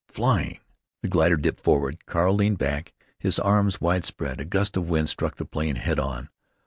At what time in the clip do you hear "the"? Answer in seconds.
1.03-1.09, 5.35-5.45